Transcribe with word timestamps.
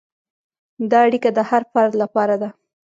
دا 0.91 0.99
اړیکه 1.07 1.29
د 1.37 1.39
هر 1.49 1.61
فرد 1.71 1.93
لپاره 2.01 2.35
ده. 2.41 2.49